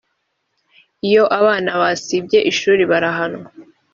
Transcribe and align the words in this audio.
iyo 1.07 1.23
abana 1.39 1.71
basibye 1.81 2.39
ishuri 2.51 2.83
barahanwa 2.91 3.47